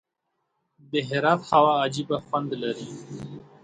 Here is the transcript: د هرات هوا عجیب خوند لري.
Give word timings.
د 0.91 0.93
هرات 1.09 1.41
هوا 1.51 1.73
عجیب 1.83 2.09
خوند 2.25 2.49
لري. 2.63 2.87